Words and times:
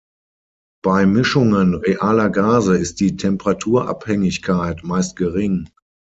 Bei 0.83 1.05
Mischungen 1.05 1.75
realer 1.75 2.31
Gase 2.31 2.75
ist 2.75 3.01
die 3.01 3.17
Temperaturabhängigkeit 3.17 4.83
meist 4.83 5.15
gering. 5.15 5.69